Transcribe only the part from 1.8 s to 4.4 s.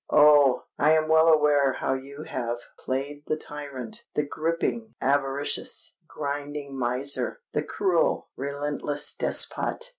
you have played the tyrant—the